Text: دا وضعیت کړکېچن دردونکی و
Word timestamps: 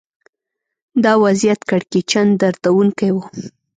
دا 1.03 1.13
وضعیت 1.23 1.59
کړکېچن 1.69 2.27
دردونکی 2.41 3.09
و 3.13 3.17